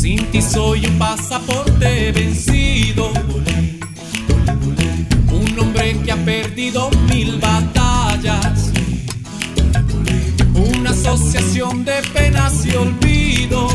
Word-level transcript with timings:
Sin 0.00 0.24
ti 0.30 0.40
soy 0.40 0.86
un 0.86 0.98
pasaporte 0.98 2.10
vencido. 2.12 3.12
Un 5.30 5.58
hombre 5.58 5.96
que 6.04 6.12
ha 6.12 6.16
perdido 6.16 6.90
mil 7.08 7.38
batallas. 7.38 8.72
Una 10.54 10.90
asociación 10.90 11.84
de 11.84 12.02
penas 12.14 12.64
y 12.64 12.74
olvido. 12.76 13.68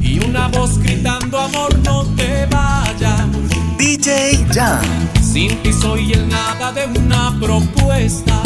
Y 0.00 0.24
una 0.24 0.48
voz 0.48 0.78
gritando 0.78 1.40
amor 1.40 1.76
no 1.84 2.04
te 2.14 2.46
vayas. 2.46 3.26
DJ 3.76 4.46
Jam. 4.52 4.80
Sin 5.20 5.56
ti 5.62 5.72
soy 5.72 6.12
el 6.12 6.28
nada 6.28 6.72
de 6.72 6.86
una 6.98 7.36
propuesta. 7.40 8.42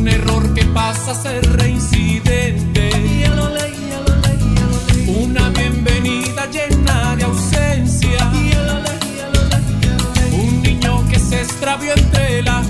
Un 0.00 0.08
error 0.08 0.54
que 0.54 0.64
pasa 0.64 1.10
a 1.10 1.14
ser 1.14 1.44
reincidente. 1.58 2.90
Una 5.06 5.50
bienvenida 5.50 6.46
llena 6.46 7.16
de 7.16 7.24
ausencia. 7.24 8.32
Un 10.32 10.62
niño 10.62 11.06
que 11.06 11.18
se 11.18 11.42
extravió 11.42 11.92
entre 11.94 12.42
la 12.42 12.62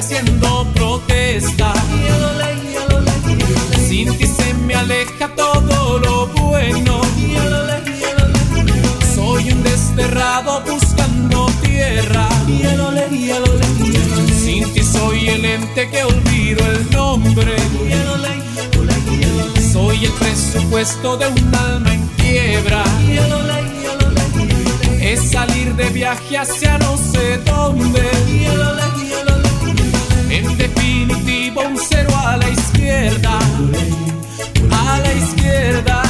haciendo 0.00 0.66
protesta. 0.74 1.74
Sin 3.86 4.16
ti 4.16 4.26
se 4.26 4.54
me 4.54 4.74
aleja 4.74 5.28
todo 5.36 5.98
lo 5.98 6.26
bueno. 6.28 7.02
Soy 9.14 9.52
un 9.52 9.62
desterrado 9.62 10.62
buscando 10.62 11.46
tierra. 11.62 12.26
Sin 14.42 14.72
ti 14.72 14.82
soy 14.82 15.28
el 15.28 15.44
ente 15.44 15.90
que 15.90 16.02
olvido 16.02 16.64
el 16.66 16.90
nombre. 16.92 17.56
Soy 19.70 20.06
el 20.06 20.12
presupuesto 20.12 21.18
de 21.18 21.26
un 21.28 21.54
alma 21.54 21.92
en 21.92 22.06
quiebra. 22.16 22.84
Es 24.98 25.30
salir 25.30 25.74
de 25.74 25.90
viaje 25.90 26.38
hacia 26.38 26.78
no 26.78 26.96
sé 26.96 27.36
dónde. 27.44 28.89
En 30.30 30.56
definitivo, 30.56 31.62
un 31.62 31.76
cero 31.76 32.10
a 32.24 32.36
la 32.36 32.48
izquierda. 32.48 33.38
A 34.70 34.98
la 35.00 35.12
izquierda. 35.12 36.09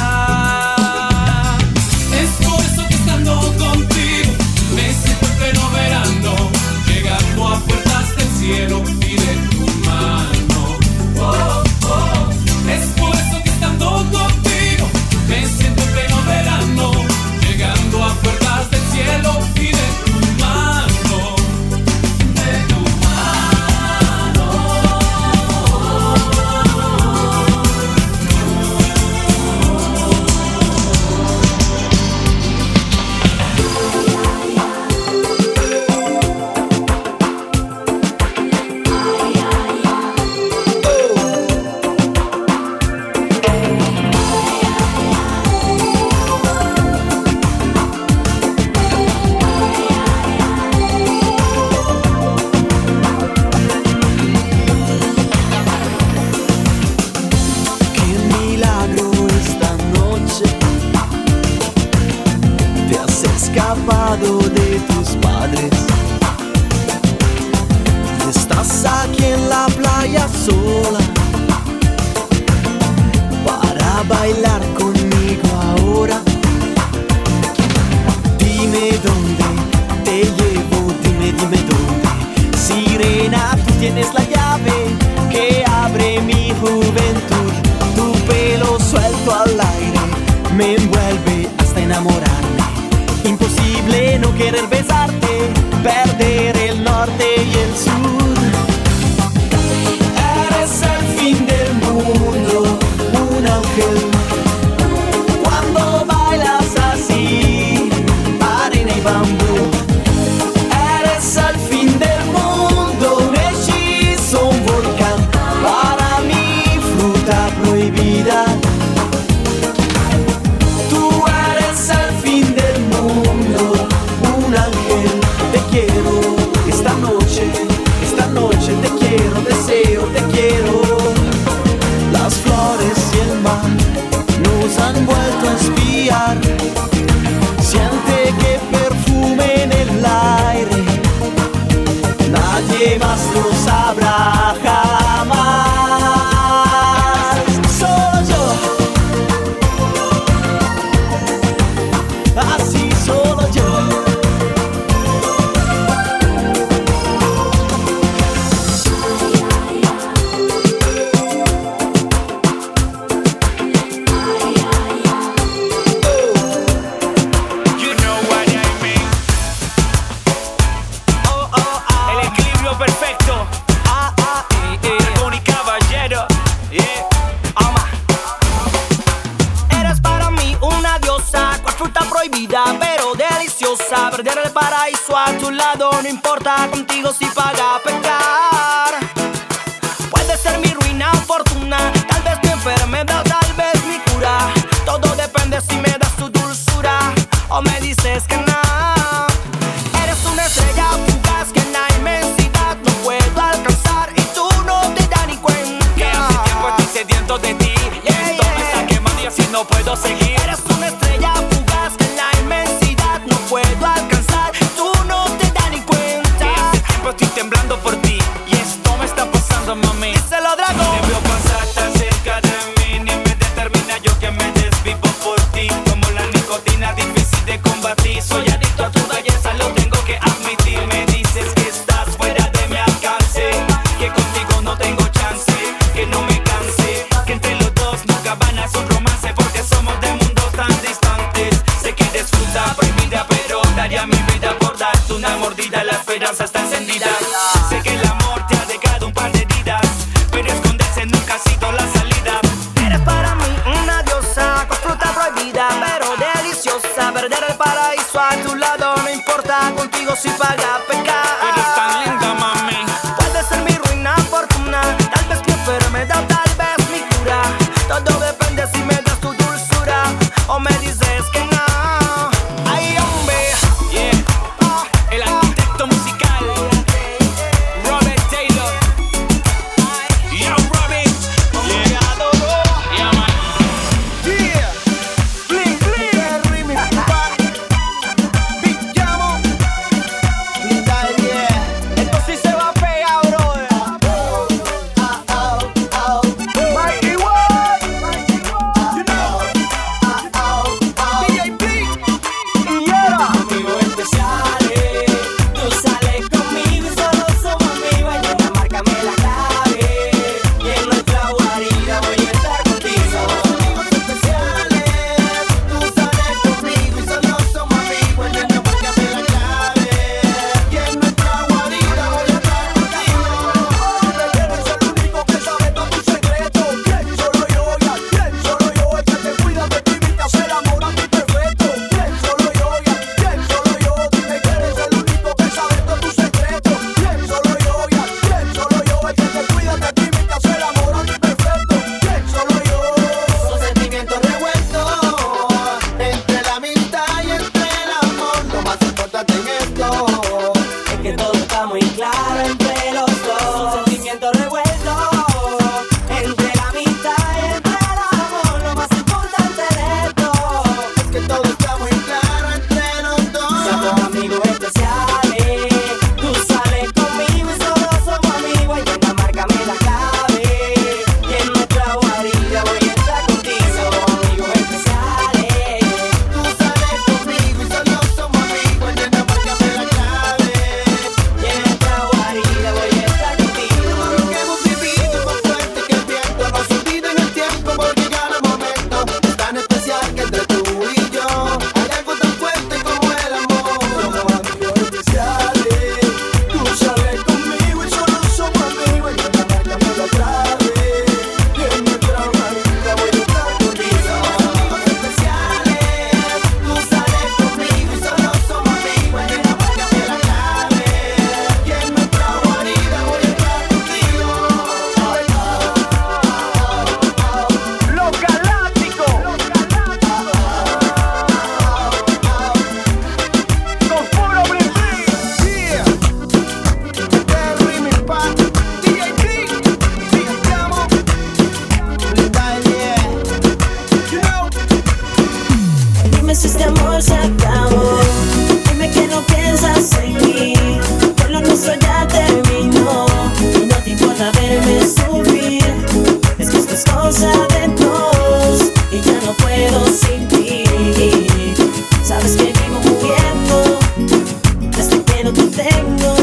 Que 455.63 455.83
no 456.03 456.15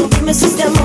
te 0.55 0.78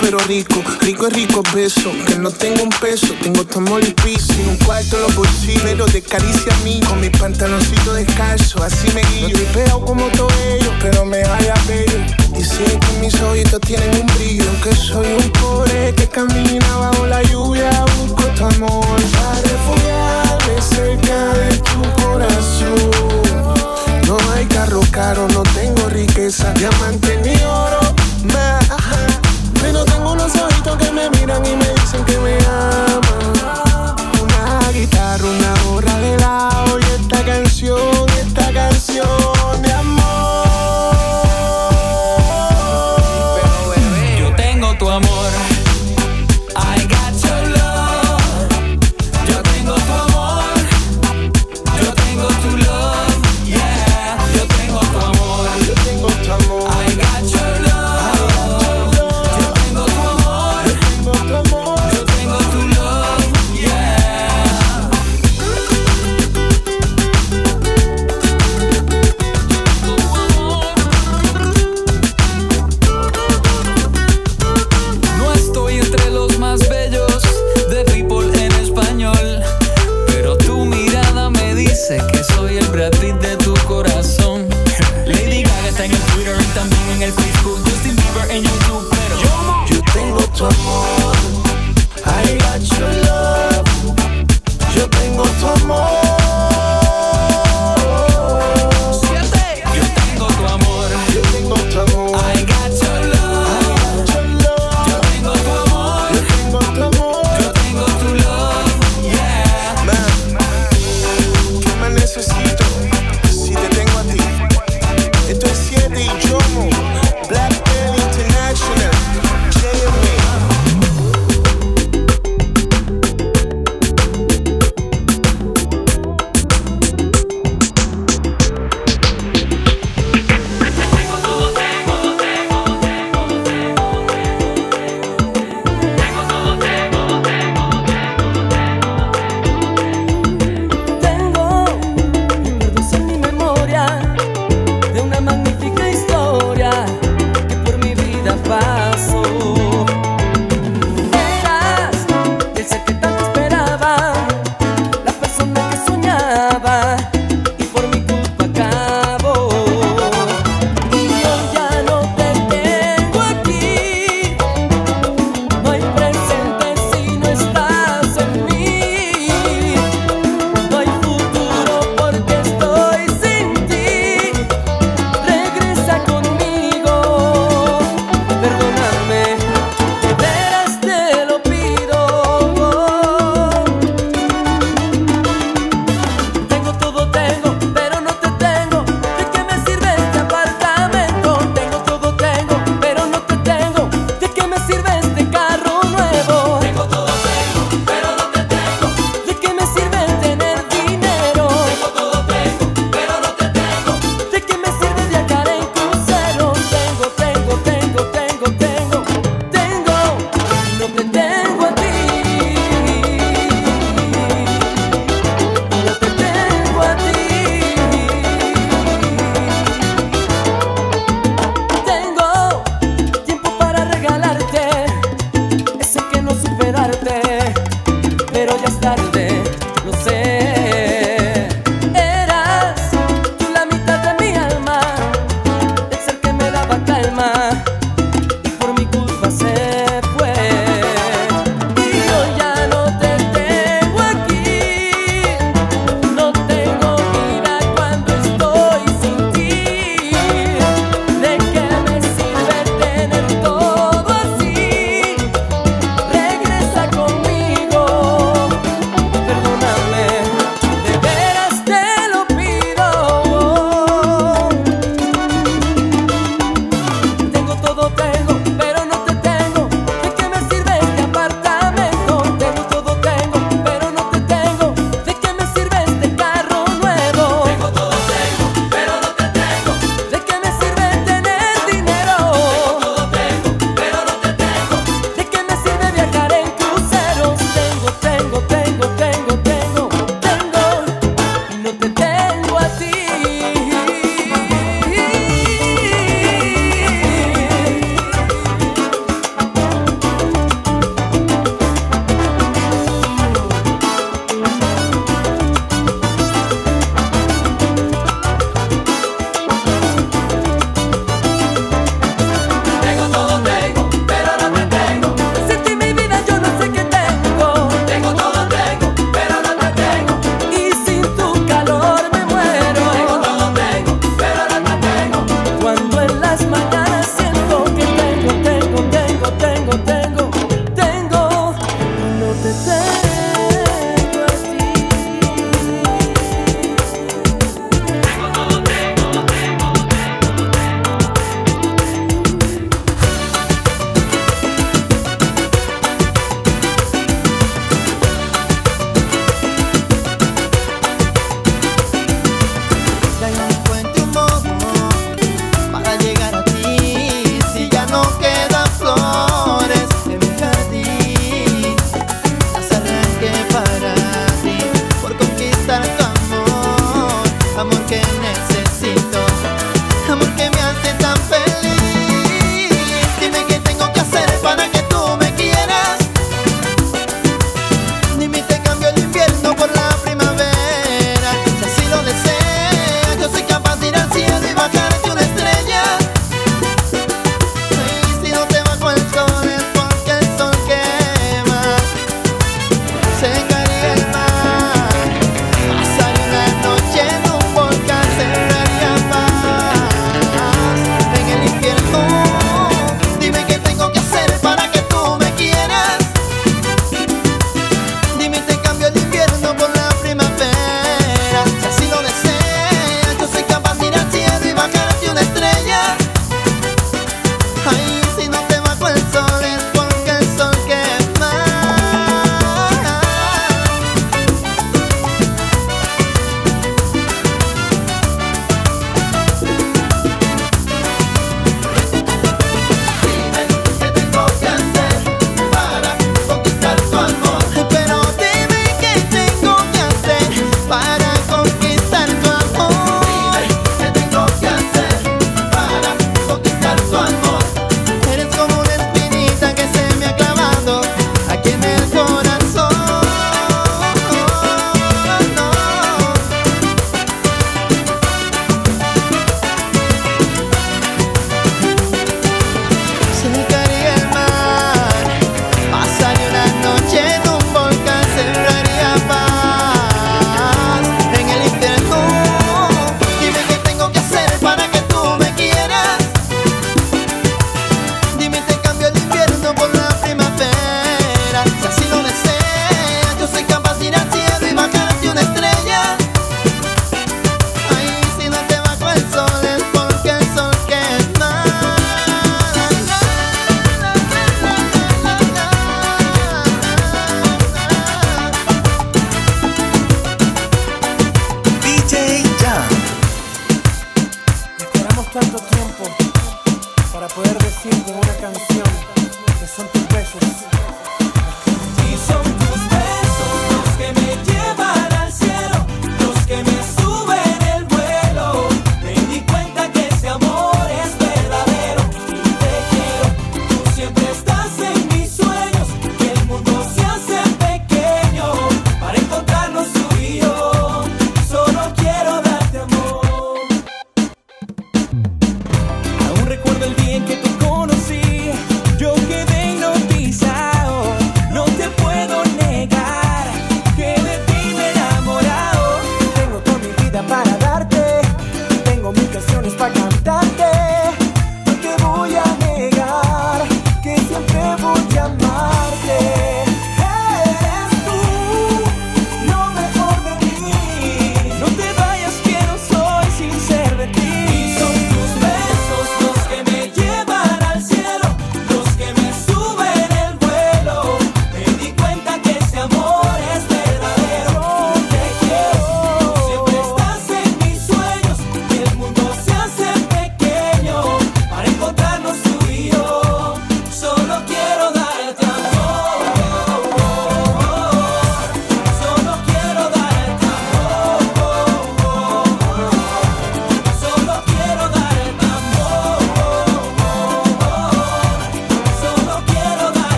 pero 0.00 0.18
rico. 0.18 0.62
Rico 0.80 1.06
es 1.06 1.12
rico 1.12 1.42
beso, 1.54 1.92
que 2.06 2.16
no 2.16 2.30
tengo 2.30 2.62
un 2.62 2.70
peso, 2.70 3.08
tengo 3.22 3.44
tu 3.44 3.58
amor 3.58 3.82
y 3.84 3.92
piso. 3.92 4.34
Un 4.48 4.56
cuarto 4.56 4.96
en 4.96 5.02
los 5.02 5.14
bolsillos, 5.14 5.62
pero 5.62 5.84
te 5.86 6.02
caricia 6.02 6.52
a 6.54 6.64
mí. 6.64 6.80
Con 6.86 7.00
mi 7.00 7.10
pantaloncito 7.10 7.94
descalzo, 7.94 8.62
así 8.62 8.88
me 8.94 9.02
guillo. 9.12 9.38
No 9.38 9.54
veo 9.54 9.80
como 9.84 10.06
todo 10.08 10.28
ellos, 10.52 10.72
pero 10.80 11.04
me 11.04 11.18
haya 11.18 11.54
bello. 11.68 11.98
Dicen 12.34 12.80
que 12.80 12.92
mis 13.00 13.14
ojitos 13.20 13.60
tienen 13.60 13.90
un 14.00 14.06
brillo, 14.16 14.44
que 14.62 14.74
soy 14.74 15.06
un 15.06 15.30
pobre 15.32 15.94
que 15.94 16.08
camina 16.08 16.76
bajo 16.76 17.06
la 17.06 17.22
lluvia. 17.24 17.70
Busco 17.98 18.24
tu 18.36 18.44
amor 18.44 18.96
para 19.12 19.40
refugiarme 19.42 20.62
cerca 20.62 21.34
de 21.34 21.56
tu 21.58 22.02
corazón. 22.02 22.90
No 24.06 24.16
hay 24.32 24.46
carro 24.46 24.80
caro, 24.90 25.28
no 25.28 25.42
tengo 25.54 25.88
riqueza, 25.88 26.52
diamante 26.54 27.20
ni 27.24 27.34
oro. 27.42 27.80
Me 28.24 28.59
me 31.00 31.18
miran 31.18 31.44
y 31.46 31.56
me 31.56 31.68
dicen 31.74 32.04
que 32.04 32.18
me 32.18 32.36
aman. 32.46 33.96
Una 34.22 34.72
guitarra, 34.72 35.24
una 35.24 35.54
gorra 35.64 35.96
de 35.98 36.18
lado 36.18 36.78
y 36.78 36.84
esta 37.00 37.24
canción, 37.24 38.06
esta 38.18 38.52
canción. 38.52 39.39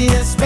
Yes. 0.00 0.39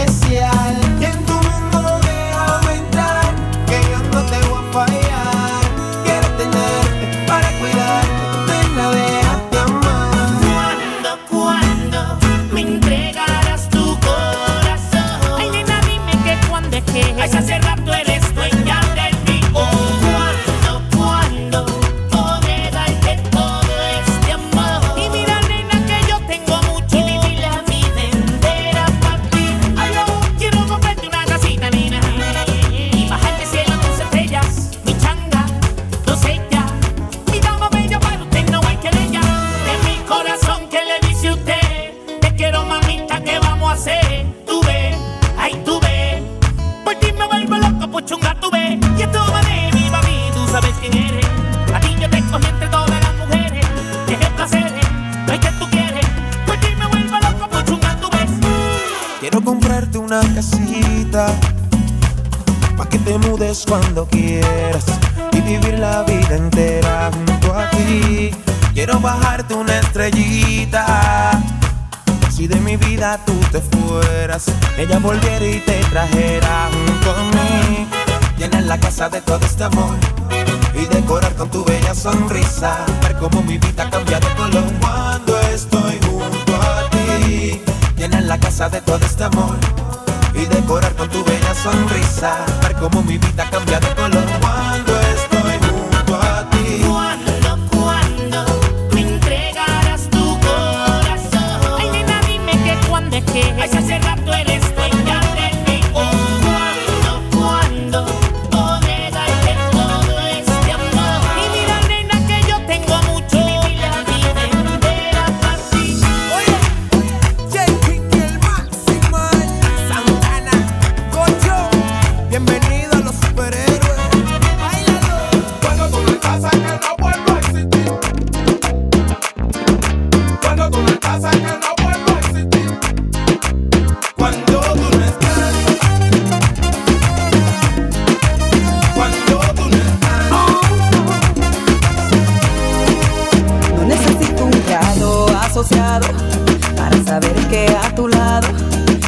para 146.77 147.05
saber 147.05 147.35
que 147.49 147.67
a 147.69 147.95
tu 147.95 148.09
lado 148.09 148.49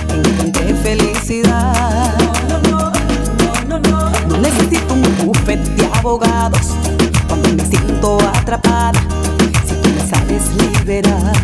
encontré 0.08 0.74
felicidad. 0.82 2.14
No, 2.48 2.58
no, 2.70 3.78
no, 3.78 3.78
no, 3.78 4.10
no. 4.28 4.38
necesito 4.38 4.94
un 4.94 5.26
bufete 5.26 5.68
de 5.70 5.86
abogados 5.86 6.74
cuando 7.28 7.48
me 7.50 7.64
siento 7.66 8.18
atrapada. 8.34 9.00
Si 9.66 9.74
tú 9.74 9.88
me 9.90 10.08
sabes 10.08 10.44
liberar. 10.56 11.35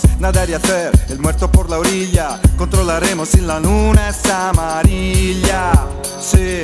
Salpicarnos. 0.00 0.20
Nadar 0.20 0.50
y 0.50 0.54
hacer 0.54 0.92
el 1.08 1.18
muerto 1.18 1.50
por 1.50 1.70
la 1.70 1.78
orilla, 1.78 2.40
controlaremos 2.56 3.28
si 3.28 3.40
la 3.40 3.60
luna 3.60 4.08
es 4.08 4.24
amarilla. 4.30 5.72
Sí. 6.20 6.62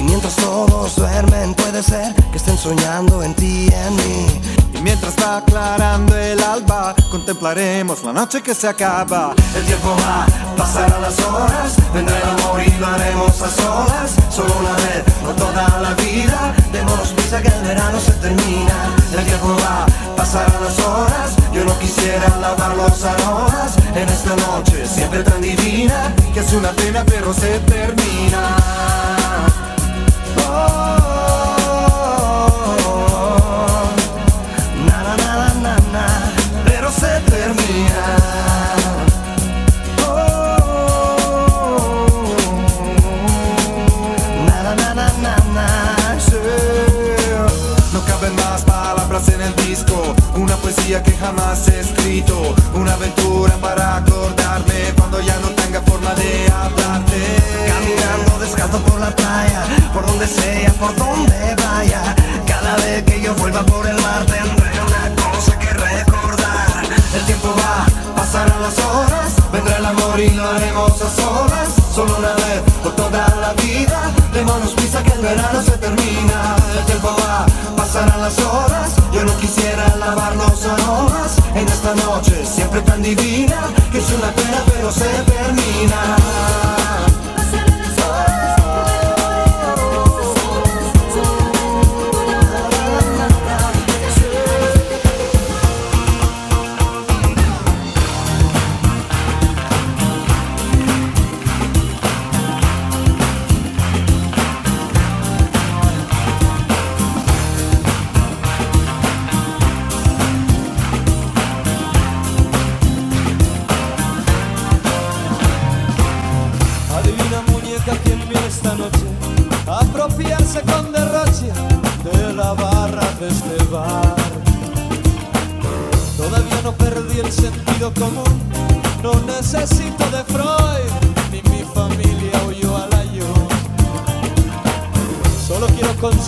Y 0.00 0.02
mientras 0.02 0.34
todos 0.36 0.96
duermen, 0.96 1.54
puede 1.54 1.82
ser 1.82 2.14
que 2.32 2.38
estén 2.38 2.56
soñando 2.56 3.22
en 3.22 3.34
ti 3.34 3.68
y 3.68 3.74
en 3.74 3.96
mí. 3.96 4.40
Y 4.72 4.80
mientras 4.80 5.14
va 5.22 5.36
aclarando 5.36 6.16
el 6.16 6.42
alba, 6.42 6.94
contemplaremos 7.10 8.02
la 8.02 8.14
noche 8.14 8.40
que 8.40 8.54
se 8.54 8.66
acaba. 8.66 9.34
El 9.54 9.62
tiempo 9.66 9.94
va, 10.00 10.24
pasarán 10.56 11.02
las 11.02 11.20
horas, 11.20 11.76
vendrá 11.92 12.16
el 12.16 12.28
amor 12.30 12.62
y 12.66 12.70
lo 12.80 12.86
haremos 12.86 13.42
a 13.42 13.50
solas. 13.50 14.12
Solo 14.30 14.54
una 14.58 14.72
vez, 14.72 15.04
no 15.22 15.32
toda 15.34 15.80
la 15.82 15.92
vida. 16.02 16.54
Démonos 16.72 17.08
prisa 17.08 17.42
que 17.42 17.48
el 17.48 17.62
verano 17.62 18.00
se 18.00 18.12
termina. 18.12 18.96
El 19.12 19.26
tiempo 19.26 19.54
va, 19.62 19.84
pasarán 20.16 20.64
las 20.64 20.78
horas. 20.78 21.36
Yo 21.52 21.62
no 21.62 21.78
quisiera 21.78 22.26
lavar 22.40 22.74
los 22.74 23.04
aromas 23.04 23.76
en 23.94 24.08
esta 24.08 24.34
noche 24.36 24.86
siempre 24.86 25.22
tan 25.24 25.42
divina. 25.42 26.14
Que 26.32 26.40
es 26.40 26.52
una 26.54 26.70
pena, 26.70 27.04
pero 27.04 27.34
se 27.34 27.58
termina. 27.60 28.99
Poesía 50.90 51.02
que 51.02 51.12
jamás 51.18 51.68
he 51.68 51.80
escrito, 51.80 52.54
una 52.74 52.94
aventura 52.94 53.54
para 53.60 53.98
acordarme 53.98 54.92
cuando 54.96 55.20
ya 55.20 55.36
no 55.38 55.48
tenga 55.50 55.80
forma 55.82 56.12
de 56.14 56.50
hablarte. 56.50 57.20
Caminando 57.66 58.38
descalzo 58.40 58.78
por 58.82 58.98
la 58.98 59.10
playa, 59.10 59.64
por 59.92 60.04
donde 60.06 60.26
sea, 60.26 60.72
por 60.74 60.94
donde 60.96 61.54
vaya. 61.56 62.14
Cada 62.46 62.76
vez 62.76 63.04
que 63.04 63.20
yo 63.20 63.34
vuelva 63.34 63.62
por 63.62 63.86
el 63.86 63.96
mar 64.02 64.24
tendré 64.26 64.70
una 64.88 65.30
cosa 65.30 65.58
que 65.58 65.70
recordar. 65.70 66.82
El 67.14 67.24
tiempo 67.26 67.54
va, 67.58 67.86
pasarán 68.16 68.60
las 68.62 68.78
horas, 68.78 69.34
vendrá 69.52 69.76
el 69.78 69.86
amor 69.86 70.18
y 70.18 70.30
lo 70.30 70.48
haremos 70.48 71.02
a 71.02 71.10
solas. 71.10 71.68
Solo 71.94 72.16
una 72.18 72.34
vez 72.34 72.62
por 72.82 72.92
toda 72.96 73.28
la 73.40 73.52
vida, 73.62 74.10
démonos 74.32 74.72
prisa 74.72 75.02
que 75.02 75.12
el 75.12 75.20
verano 75.20 75.62
se 75.62 75.76
termina. 75.78 76.56
El 76.78 76.84
tiempo 76.86 77.14
va, 77.20 77.46
pasarán 77.76 78.20
las 78.20 78.38
horas, 78.38 78.90
yo 79.12 79.24
no 79.24 79.36
quisiera 79.38 79.59
en 81.54 81.68
esta 81.68 81.94
noche 81.94 82.44
siempre 82.44 82.80
tan 82.82 83.02
divina, 83.02 83.60
que 83.90 83.98
es 83.98 84.12
una 84.12 84.30
pena 84.32 84.62
pero 84.66 84.92
se 84.92 85.08
termina. 85.24 86.69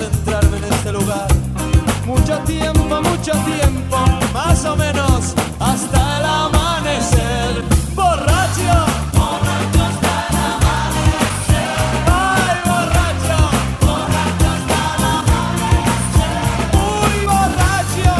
Concentrarme 0.02 0.56
en 0.58 0.64
este 0.64 0.92
lugar, 0.92 1.28
mucho 2.06 2.38
tiempo, 2.40 3.00
mucho 3.02 3.32
tiempo, 3.44 3.96
más 4.32 4.64
o 4.64 4.76
menos 4.76 5.34
hasta 5.60 6.18
el 6.18 6.24
amanecer. 6.24 7.62
Borracho. 7.94 8.86
¡Ay, 12.06 12.58
borracho! 12.64 13.38
¡Muy 16.72 17.16
borracho! 17.26 18.14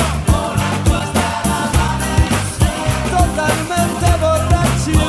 Totalmente 3.11 4.07
borracho. 4.21 5.01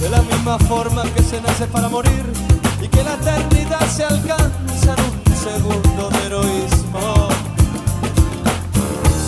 De 0.00 0.08
la 0.10 0.22
misma 0.22 0.58
forma 0.58 1.02
que 1.14 1.22
se 1.22 1.40
nace 1.40 1.66
para 1.66 1.88
morir 1.88 2.51
que 2.92 3.02
la 3.02 3.14
eternidad 3.14 3.86
se 3.88 4.04
alcanza 4.04 4.94
en 4.96 5.00
un 5.04 5.36
segundo 5.36 6.10
de 6.10 6.26
heroísmo. 6.26 7.28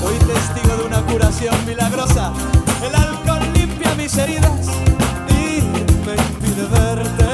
Soy 0.01 0.17
testigo 0.19 0.77
de 0.77 0.85
una 0.85 1.01
curación 1.07 1.55
milagrosa. 1.67 2.33
El 2.87 2.95
alcohol 2.95 3.41
limpia 3.55 3.95
mis 3.95 4.17
heridas 4.17 4.69
y 5.29 5.63
me 6.07 6.15
impide 6.15 6.67
verte. 6.71 7.27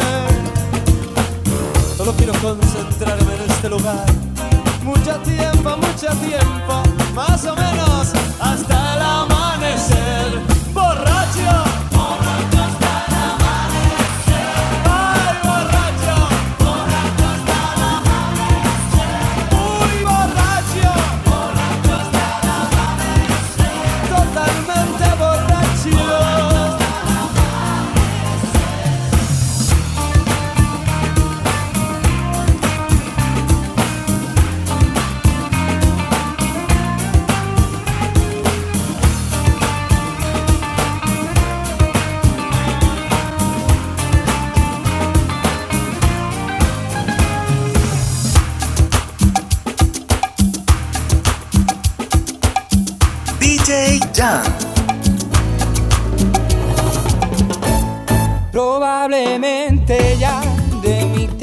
Solo 1.97 2.13
quiero 2.15 2.33
concentrarme 2.41 3.35
en 3.35 3.51
este 3.51 3.69
lugar. 3.69 4.07
Mucho 4.85 5.17
tiempo, 5.21 5.77
mucho 5.77 6.09
tiempo, 6.29 6.83
más 7.15 7.45
o 7.45 7.55
menos 7.55 8.13
hasta 8.41 8.95
el 8.97 9.03
amanecer. 9.03 10.41
Borracho. 10.73 11.80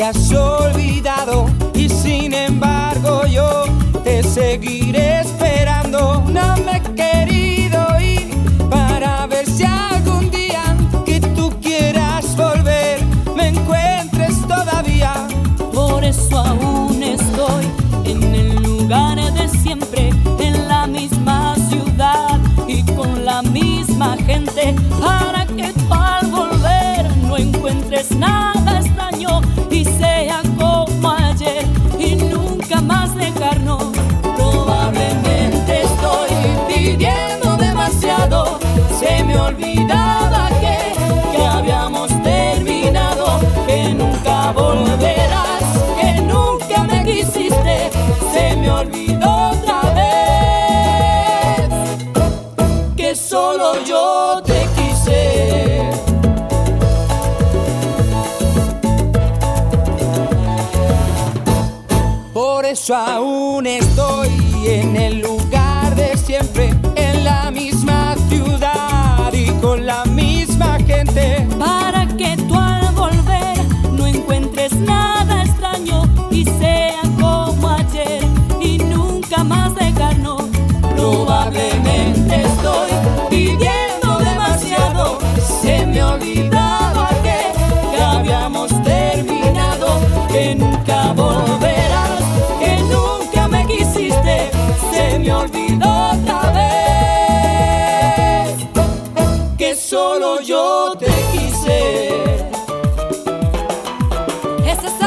has 0.07 0.31
olvidado 0.31 1.47
y 1.73 1.89
sin 1.89 2.33
embargo 2.33 3.25
yo 3.27 3.65
te 4.05 4.23
seguiré 4.23 5.19
esperando. 5.19 6.23
No 6.29 6.55
me 6.63 6.77
he 6.77 6.81
querido 6.95 7.85
ir 7.99 8.29
para 8.69 9.27
ver 9.27 9.45
si 9.45 9.65
algún 9.65 10.31
día 10.31 10.63
que 11.05 11.19
tú 11.19 11.51
quieras 11.61 12.37
volver 12.37 12.99
me 13.35 13.49
encuentres 13.49 14.39
todavía. 14.47 15.27
Por 15.73 16.05
eso 16.05 16.37
aún 16.37 17.03
estoy 17.03 17.65
en 18.05 18.23
el 18.33 18.55
lugar 18.63 19.17
de 19.33 19.49
siempre, 19.49 20.13
en 20.39 20.69
la 20.69 20.87
misma 20.87 21.55
ciudad 21.69 22.39
y 22.65 22.81
con 22.93 23.25
la 23.25 23.41
misma 23.41 24.15
gente. 24.25 24.73
Para 25.01 25.46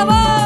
sabor, 0.01 0.40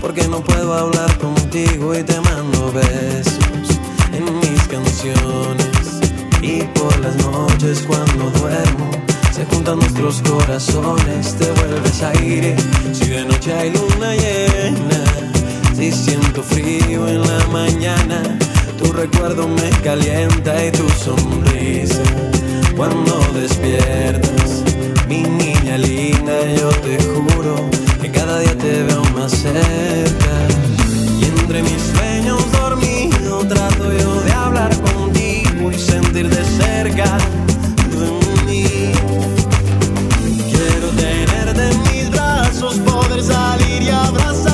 porque 0.00 0.26
no 0.28 0.42
puedo 0.42 0.72
hablar 0.72 1.18
contigo 1.18 1.94
y 1.94 2.02
te 2.02 2.18
mando 2.20 2.72
besos 2.72 3.78
en 4.12 4.24
mis 4.40 4.62
canciones. 4.68 6.00
Y 6.40 6.62
por 6.78 6.98
las 7.00 7.16
noches 7.16 7.84
cuando 7.86 8.30
duermo, 8.40 8.90
se 9.30 9.44
juntan 9.46 9.78
nuestros 9.78 10.22
corazones, 10.22 11.34
te 11.36 11.50
vuelves 11.52 12.02
aire. 12.02 12.56
Si 12.92 13.06
de 13.06 13.24
noche 13.24 13.52
hay 13.52 13.70
luna 13.70 14.14
llena, 14.14 15.04
si 15.76 15.92
siento 15.92 16.42
frío 16.42 17.06
en 17.06 17.20
la 17.20 17.46
mañana, 17.52 18.22
tu 18.82 18.92
recuerdo 18.92 19.46
me 19.46 19.70
calienta 19.82 20.64
y 20.64 20.70
tu 20.72 20.88
sonrisa. 20.88 22.02
Cuando 22.76 23.20
despiertas, 23.34 24.64
mi 25.06 25.22
niña 25.22 25.76
linda, 25.76 26.32
yo 26.56 26.68
te 26.80 26.98
juro 27.02 27.70
cada 28.24 28.38
día 28.38 28.56
te 28.56 28.84
veo 28.84 29.02
más 29.16 29.32
cerca. 29.32 30.34
Y 31.20 31.24
entre 31.24 31.60
mis 31.62 31.82
sueños 31.92 32.40
dormido 32.52 33.44
trato 33.48 33.92
yo 33.92 34.20
de 34.20 34.32
hablar 34.32 34.70
contigo 34.80 35.72
y 35.72 35.78
sentir 35.78 36.28
de 36.28 36.44
cerca 36.44 37.18
de 37.90 38.44
mí. 38.46 38.64
Quiero 40.52 40.88
tenerte 41.04 41.70
en 41.70 41.82
mis 41.82 42.10
brazos, 42.10 42.76
poder 42.90 43.24
salir 43.24 43.82
y 43.82 43.88
abrazarte 43.88 44.51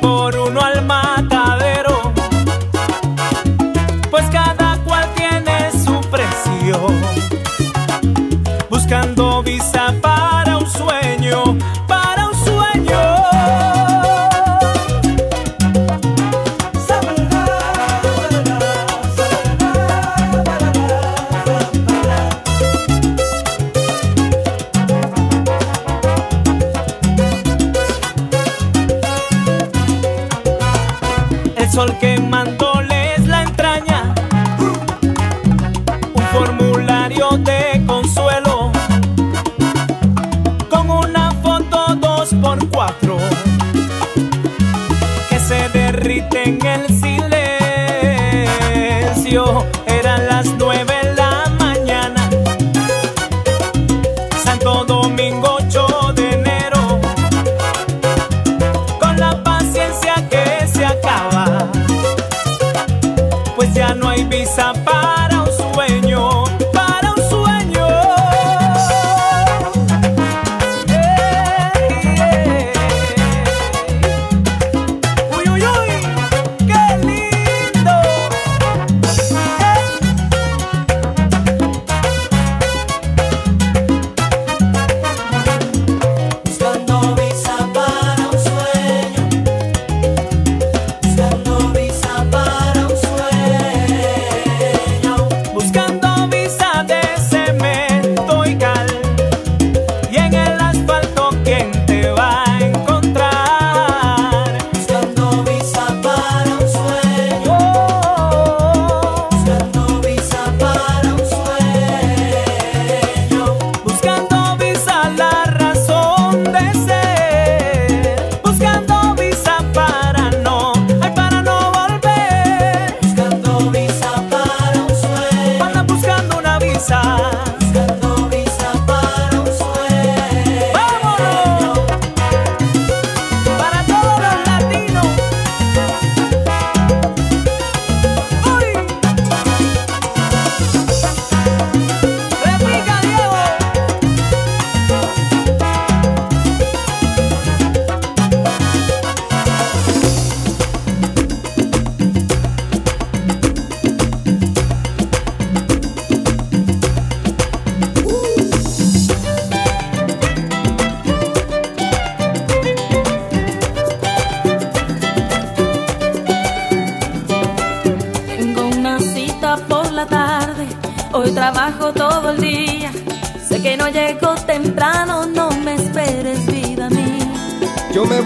por 0.00 0.36
uno 0.36 0.60
al 0.60 0.84
matadero, 0.84 2.12
pues 4.10 4.24
cada 4.30 4.78
cual 4.84 5.06
tiene 5.14 5.70
su 5.72 6.00
precio, 6.10 6.86
buscando 8.68 9.42
visa 9.42 9.94
para 10.00 10.58
un 10.58 10.66
sueño. 10.70 11.56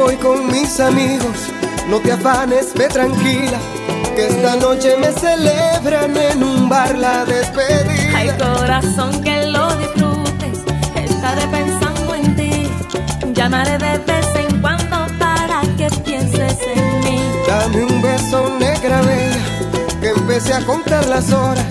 voy 0.05 0.16
con 0.16 0.47
mis 0.48 0.81
amigos, 0.81 1.48
no 1.89 1.98
te 1.98 2.12
afanes, 2.12 2.74
ve 2.74 2.89
tranquila, 2.89 3.59
que 4.14 4.26
esta 4.26 4.56
noche 4.56 4.97
me 4.98 5.10
celebran 5.12 6.14
en 6.14 6.44
un 6.44 6.68
bar 6.68 6.94
la 6.98 7.24
despedida. 7.24 8.12
Ay, 8.14 8.31
corazón, 8.39 9.22
que 9.22 9.47
lo 9.47 9.74
disfrutes, 9.76 10.59
estaré 10.94 11.47
pensando 11.47 12.14
en 12.16 12.36
ti, 12.36 12.68
llamaré 13.32 13.78
de 13.78 13.98
vez 13.98 14.26
en 14.36 14.60
cuando 14.60 15.06
para 15.18 15.62
que 15.78 15.89
pienses 16.05 16.59
en 16.74 17.01
mí. 17.01 17.20
Dame 17.48 17.85
un 17.85 18.02
beso, 18.02 18.59
negra 18.59 19.01
bella, 19.01 20.01
que 20.02 20.10
empecé 20.10 20.52
a 20.52 20.60
contar 20.66 21.06
las 21.06 21.32
horas, 21.32 21.64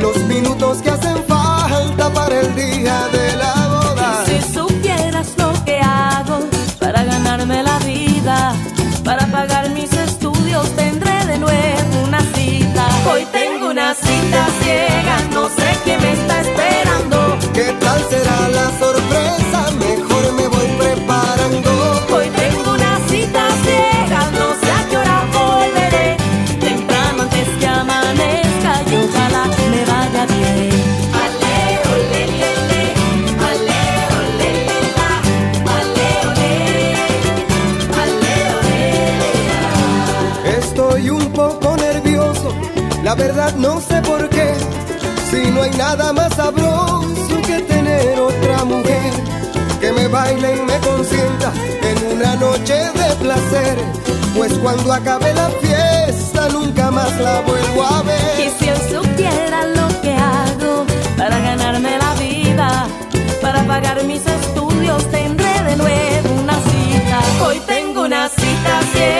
los 0.00 0.16
minutos 0.24 0.82
que 0.82 0.90
hacen 0.90 1.22
falta 1.28 2.12
para 2.12 2.40
el 2.40 2.54
día 2.56 3.06
de 3.12 3.36
la 3.36 3.52
vida. 3.54 3.67
la 7.48 7.78
vida 7.78 8.54
para 9.04 9.26
pagar 9.26 9.70
mis 9.70 9.90
estudios 9.94 10.68
tendré 10.76 11.24
de 11.24 11.38
nuevo 11.38 12.02
una 12.04 12.20
cita. 12.34 12.86
Hoy 13.10 13.24
tengo 13.32 13.70
una 13.70 13.94
cita 13.94 14.46
siempre. 14.60 14.97
no 43.58 43.80
sé 43.80 44.00
por 44.02 44.28
qué, 44.28 44.54
si 45.30 45.50
no 45.50 45.62
hay 45.62 45.70
nada 45.72 46.12
más 46.12 46.34
sabroso 46.34 47.42
que 47.46 47.60
tener 47.62 48.18
otra 48.20 48.64
mujer, 48.64 49.12
que 49.80 49.92
me 49.92 50.06
baile 50.06 50.56
y 50.56 50.62
me 50.62 50.78
consienta 50.78 51.52
en 51.82 52.16
una 52.16 52.36
noche 52.36 52.74
de 52.74 53.14
placer, 53.20 53.78
pues 54.36 54.52
cuando 54.54 54.92
acabe 54.92 55.34
la 55.34 55.48
fiesta 55.50 56.48
nunca 56.50 56.90
más 56.90 57.18
la 57.20 57.40
vuelvo 57.40 57.82
a 57.84 58.02
ver. 58.02 58.36
Quisiera 58.36 58.78
si 58.80 58.94
supiera 58.94 59.66
lo 59.66 59.88
que 60.02 60.14
hago 60.14 60.86
para 61.16 61.38
ganarme 61.40 61.98
la 61.98 62.14
vida, 62.14 62.86
para 63.42 63.62
pagar 63.64 64.04
mis 64.04 64.24
estudios, 64.24 65.04
tendré 65.10 65.62
de 65.64 65.76
nuevo 65.76 66.42
una 66.42 66.54
cita. 66.54 67.44
Hoy 67.44 67.60
tengo 67.66 68.02
una 68.02 68.28
cita, 68.28 68.80
sí. 68.92 69.17